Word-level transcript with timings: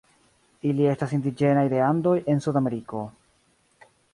Ili 0.69 0.87
estas 0.93 1.13
indiĝenaj 1.17 1.65
de 1.75 1.83
Andoj 1.91 2.15
en 2.35 2.43
Sudameriko. 2.47 3.03